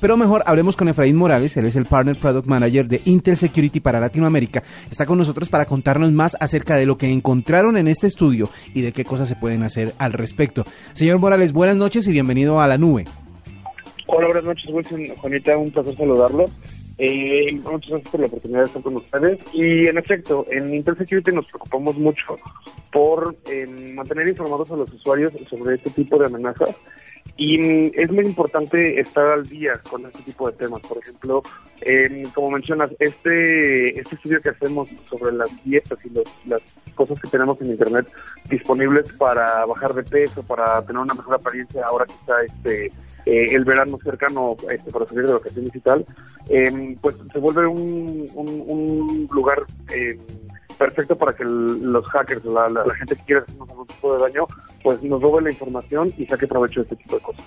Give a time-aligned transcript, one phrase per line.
[0.00, 3.80] Pero mejor hablemos con Efraín Morales, él es el Partner Product Manager de Intel Security
[3.80, 4.62] para Latinoamérica.
[4.88, 8.82] Está con nosotros para contarnos más acerca de lo que encontraron en este estudio y
[8.82, 10.64] de qué cosas se pueden hacer al respecto.
[10.92, 13.06] Señor Morales, buenas noches y bienvenido a la nube.
[14.06, 15.08] Hola, buenas noches, Wilson.
[15.16, 16.44] Juanita, un placer saludarlo.
[16.96, 19.38] Eh, muchas gracias por la oportunidad de estar con ustedes.
[19.52, 22.38] Y en efecto, en Intel Security nos preocupamos mucho
[22.92, 26.76] por eh, mantener informados a los usuarios sobre este tipo de amenazas.
[27.40, 30.82] Y es muy importante estar al día con este tipo de temas.
[30.82, 31.40] Por ejemplo,
[31.82, 36.60] eh, como mencionas, este este estudio que hacemos sobre las dietas y los, las
[36.96, 38.08] cosas que tenemos en Internet
[38.50, 42.86] disponibles para bajar de peso, para tener una mejor apariencia ahora que está este,
[43.24, 46.04] eh, el verano cercano este, para salir de vacaciones y tal,
[46.48, 49.64] eh, pues se vuelve un, un, un lugar...
[50.78, 54.46] Perfecto para que los hackers, la, la, gente que quiera hacernos algún tipo de daño,
[54.82, 57.44] pues nos robe la información y saque provecho de este tipo de cosas.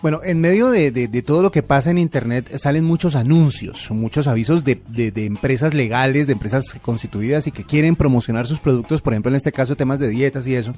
[0.00, 4.26] Bueno, en medio de, de- todo lo que pasa en Internet salen muchos anuncios, muchos
[4.26, 9.00] avisos de, de- de empresas legales, de empresas constituidas y que quieren promocionar sus productos,
[9.02, 10.74] por ejemplo, en este caso temas de dietas y eso.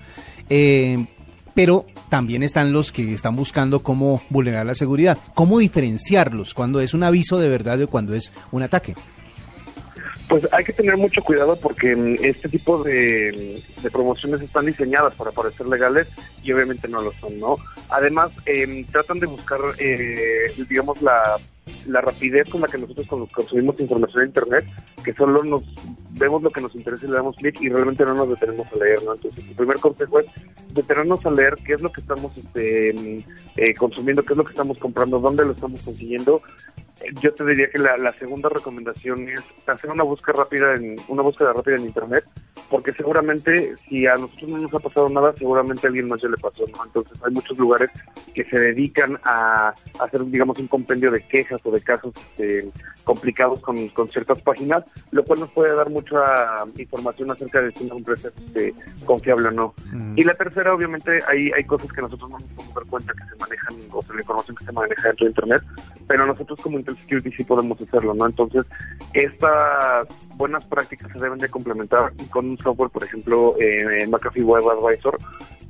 [0.48, 1.06] Eh,
[1.54, 5.18] pero también están los que están buscando cómo vulnerar la seguridad.
[5.34, 8.94] ¿Cómo diferenciarlos cuando es un aviso de verdad o cuando es un ataque?
[10.28, 15.14] Pues hay que tener mucho cuidado porque mm, este tipo de, de promociones están diseñadas
[15.14, 16.08] para parecer legales
[16.42, 17.58] y obviamente no lo son, ¿no?
[17.90, 21.36] Además, eh, tratan de buscar, eh, digamos, la,
[21.86, 24.64] la rapidez con la que nosotros con- consumimos información en Internet,
[25.04, 25.62] que solo nos
[26.10, 28.76] vemos lo que nos interesa y le damos clic y realmente no nos detenemos a
[28.84, 29.14] leer, ¿no?
[29.14, 30.26] Entonces, el primer consejo es
[30.72, 34.44] detenernos a leer qué es lo que estamos este, mm, eh, consumiendo, qué es lo
[34.44, 36.42] que estamos comprando, dónde lo estamos consiguiendo.
[37.02, 40.96] Eh, Yo te diría que la, la segunda recomendación es hacer una búsqueda rápida en
[41.08, 42.24] una búsqueda rápida en internet,
[42.70, 46.28] porque seguramente si a nosotros no nos ha pasado nada, seguramente a alguien más ya
[46.28, 46.84] le pasó, ¿no?
[46.84, 47.90] Entonces hay muchos lugares
[48.34, 52.68] que se dedican a hacer, digamos, un compendio de quejas o de casos este,
[53.04, 57.84] complicados con, con ciertas páginas, lo cual nos puede dar mucha información acerca de si
[57.84, 59.74] una empresa es este, confiable o no.
[60.16, 63.28] Y la tercera, obviamente, hay, hay cosas que nosotros no nos podemos dar cuenta que
[63.28, 65.62] se manejan, o sea, la información que se maneja dentro de Internet,
[66.06, 68.26] pero nosotros como Intel Security sí podemos hacerlo, ¿no?
[68.26, 68.64] Entonces,
[69.12, 74.64] estas buenas prácticas se deben de complementar con un software, por ejemplo, eh, McAfee Web
[74.68, 75.18] Advisor,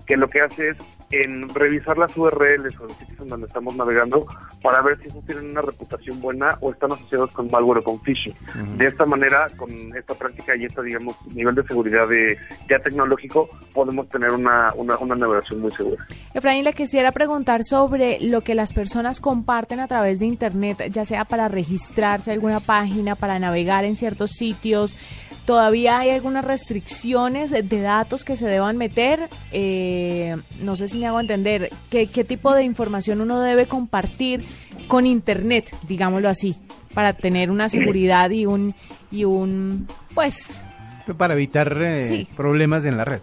[0.06, 0.76] que lo que hace es
[1.10, 4.26] en revisar las URLs o los sitios en donde estamos navegando
[4.62, 8.00] para ver si esos tienen una reputación buena o están asociados con malware o con
[8.00, 8.34] phishing.
[8.76, 13.48] De esta manera, con esta práctica y este, digamos, nivel de seguridad de, ya tecnológico,
[13.76, 16.04] podemos tener una, una, una navegación muy segura.
[16.34, 21.04] Efraín, le quisiera preguntar sobre lo que las personas comparten a través de Internet, ya
[21.04, 24.96] sea para registrarse a alguna página, para navegar en ciertos sitios.
[25.44, 29.28] ¿Todavía hay algunas restricciones de datos que se deban meter?
[29.52, 31.70] Eh, no sé si me hago entender.
[31.90, 34.44] ¿Qué, ¿Qué tipo de información uno debe compartir
[34.88, 36.56] con Internet, digámoslo así,
[36.94, 38.74] para tener una seguridad y un,
[39.12, 40.64] y un pues,
[41.16, 42.26] Para evitar eh, Sí.
[42.36, 43.20] problemas en la red.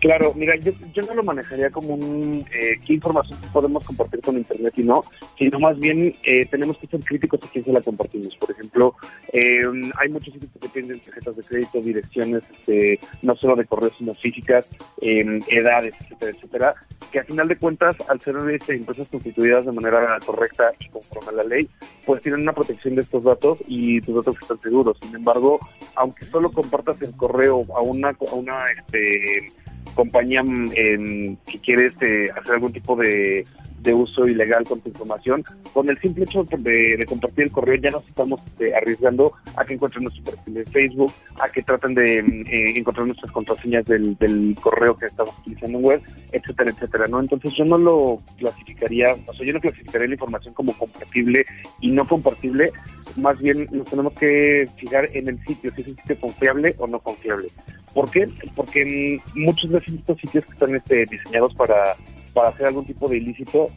[0.00, 0.72] Claro, mira, yo,
[1.02, 5.02] no lo manejaría como un eh, qué información podemos compartir con Internet y no,
[5.36, 8.36] sino más bien eh, tenemos que ser críticos a quién se la compartimos.
[8.36, 8.94] Por ejemplo,
[9.32, 9.62] eh,
[9.98, 14.14] hay muchos sitios que tienen tarjetas de crédito, direcciones, este, no solo de correos, sino
[14.14, 14.68] físicas,
[15.00, 16.74] eh, edades, etcétera, etcétera,
[17.10, 21.30] que a final de cuentas, al ser este, empresas constituidas de manera correcta y conforme
[21.30, 21.68] a la ley,
[22.06, 24.96] pues tienen una protección de estos datos y tus datos están seguros.
[25.02, 25.58] Sin embargo,
[25.96, 29.52] aunque solo compartas el correo a una, a una este,
[29.98, 30.42] compañía
[30.76, 33.44] en- que quiere este, hacer algún tipo de,
[33.80, 37.90] de uso ilegal con tu información, con el simple hecho de, compartir el correo ya
[37.90, 42.22] nos estamos este, arriesgando a que encuentren nuestro perfil de Facebook, a que traten de
[42.22, 46.02] mm, eh, encontrar nuestras contraseñas del, del correo que estamos utilizando en web,
[46.32, 47.20] etcétera, etcétera, ¿no?
[47.20, 51.44] Entonces yo no lo clasificaría, o sea, yo no clasificaría la información como compartible
[51.80, 52.72] y no compartible,
[53.16, 56.86] más bien nos tenemos que fijar en el sitio, si es un sitio confiable o
[56.86, 57.48] no confiable.
[57.94, 58.26] ¿Por qué?
[58.54, 61.96] Porque mm, muchos de estos sitios que están este, diseñados para,
[62.38, 63.68] para hacer algún tipo de ilícito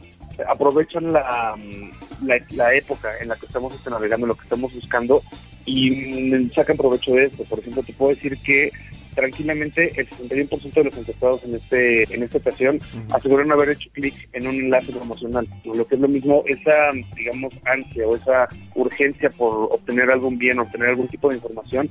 [0.48, 5.20] aprovechan la, mm, la época en la que estamos este, navegando, lo que estamos buscando
[5.64, 7.42] y mm, sacan provecho de esto.
[7.44, 8.70] Por ejemplo, te puedo decir que
[9.14, 12.80] tranquilamente el 61% de los encuestados en este en esta ocasión
[13.12, 17.52] aseguran haber hecho clic en un enlace promocional, lo que es lo mismo esa digamos
[17.64, 21.88] ansia o esa urgencia por obtener algún bien, obtener algún tipo de información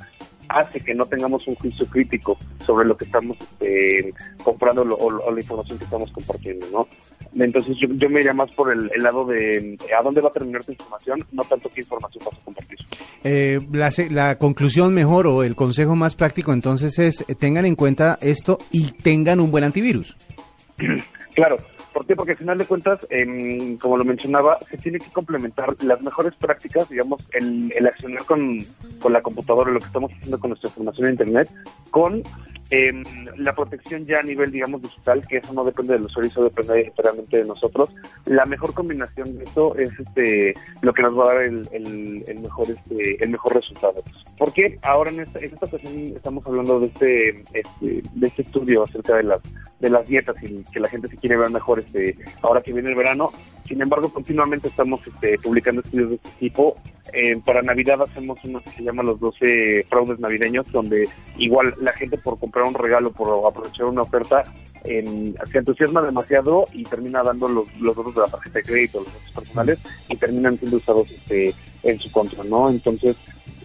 [0.49, 4.13] hace que no tengamos un juicio crítico sobre lo que estamos este,
[4.43, 6.87] comprando lo- o, o la información que estamos compartiendo, ¿no?
[7.41, 10.33] Entonces yo, yo me iría más por el, el lado de a dónde va a
[10.33, 12.60] terminar tu información, no tanto qué información vas a compartir.
[13.23, 17.75] Eh, la, la conclusión mejor o el consejo más práctico entonces es eh, tengan en
[17.75, 20.15] cuenta esto y tengan un buen antivirus.
[21.33, 21.59] Claro,
[21.93, 22.15] ¿Por qué?
[22.15, 26.33] Porque al final de cuentas, em, como lo mencionaba, se tiene que complementar las mejores
[26.35, 28.59] prácticas, digamos, el, el accionar con,
[28.99, 31.49] con la computadora, lo que estamos haciendo con nuestra información en Internet,
[31.89, 32.23] con
[32.71, 33.03] eh,
[33.37, 36.87] la protección ya a nivel, digamos, digital, que eso no depende del usuario, eso depende
[36.87, 37.93] enteramente de nosotros.
[38.25, 42.23] La mejor combinación de eso es este lo que nos va a dar el, el,
[42.27, 44.01] el mejor este el mejor resultado.
[44.37, 48.83] Porque ahora en esta, en esta ocasión estamos hablando de este, este de este estudio
[48.83, 49.41] acerca de las
[49.81, 52.89] de las dietas y que la gente se quiere ver mejor este ahora que viene
[52.89, 53.31] el verano.
[53.67, 56.77] Sin embargo, continuamente estamos este, publicando estudios de este tipo.
[57.13, 61.91] Eh, para Navidad hacemos uno que se llama los 12 fraudes navideños, donde igual la
[61.93, 64.43] gente por comprar un regalo, por aprovechar una oferta,
[64.83, 69.13] se entusiasma demasiado y termina dando los, los datos de la tarjeta de crédito, los
[69.13, 71.53] datos personales, y terminan siendo usados este,
[71.83, 72.69] en su contra, ¿no?
[72.69, 73.15] Entonces,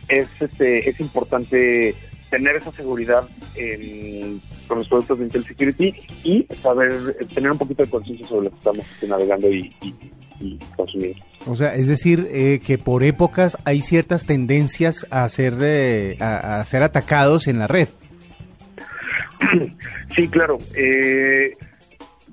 [0.09, 1.95] es, este, es importante
[2.31, 5.95] tener esa seguridad en, con los productos de Intel Security
[6.25, 9.95] y saber tener un poquito de conciencia sobre lo que estamos navegando y, y,
[10.41, 11.23] y consumiendo.
[11.47, 16.61] O sea, es decir, eh, que por épocas hay ciertas tendencias a ser, eh, a,
[16.61, 17.89] a, ser atacados en la red.
[20.15, 20.59] Sí, claro.
[20.75, 21.57] Eh,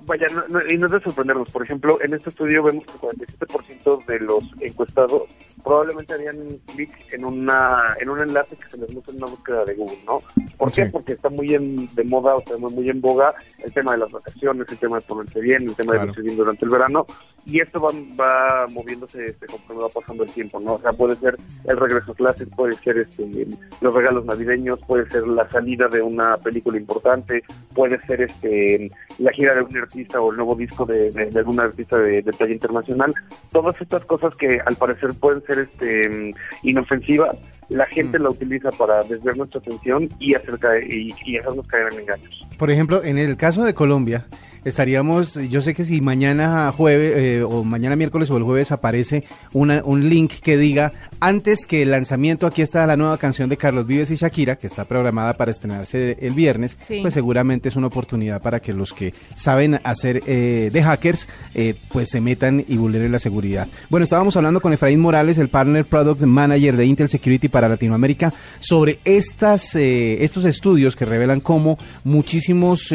[0.06, 1.50] vaya, no, no, y no es de sorprendernos.
[1.50, 5.22] Por ejemplo, en este estudio vemos que el 47% de los encuestados
[5.62, 6.36] probablemente harían
[6.74, 9.98] clic en una en un enlace que se les muestra en una búsqueda de Google,
[10.06, 10.22] ¿no?
[10.56, 10.82] ¿Por sí.
[10.82, 10.86] qué?
[10.88, 14.12] Porque está muy en, de moda, o sea, muy, en boga el tema de las
[14.12, 16.00] vacaciones, el tema de ponerse bien, el tema claro.
[16.00, 17.06] de verse bien durante el verano,
[17.46, 20.74] y esto va, va moviéndose este, conforme va pasando el tiempo, ¿no?
[20.74, 23.46] O sea, puede ser el regreso a clases, puede ser este,
[23.80, 27.42] los regalos navideños, puede ser la salida de una película importante,
[27.74, 31.38] puede ser este la gira de un artista o el nuevo disco de, de, de
[31.38, 33.14] algún artista de, de talla internacional.
[33.52, 36.32] Todas estas cosas que al parecer pueden ser este
[36.62, 37.36] inofensivas,
[37.68, 38.22] la gente mm.
[38.22, 42.46] la utiliza para desviar nuestra atención y, hacer caer, y, y hacernos caer en engaños.
[42.58, 44.26] Por ejemplo, en el caso de Colombia,
[44.64, 49.24] estaríamos, yo sé que si mañana jueves eh, o mañana miércoles o el jueves aparece
[49.52, 53.56] una, un link que diga antes que el lanzamiento, aquí está la nueva canción de
[53.56, 56.98] Carlos Vives y Shakira, que está programada para estrenarse el viernes, sí.
[57.00, 61.74] pues seguramente es una oportunidad para que los que saben hacer eh, de hackers, eh,
[61.90, 63.68] pues se metan y vulneren la seguridad.
[63.88, 68.32] Bueno, estábamos hablando con Efraín Morales, el Partner Product Manager de Intel Security para Latinoamérica,
[68.60, 72.94] sobre estas, eh, estos estudios que revelan cómo muchísimos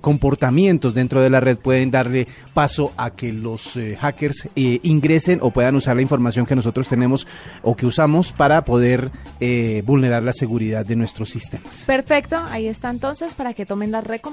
[0.00, 4.78] comportamientos dentro dentro de la red pueden darle paso a que los eh, hackers eh,
[4.82, 7.26] ingresen o puedan usar la información que nosotros tenemos
[7.62, 9.10] o que usamos para poder
[9.40, 11.84] eh, vulnerar la seguridad de nuestros sistemas.
[11.86, 14.28] Perfecto, ahí está entonces para que tomen las recomendaciones.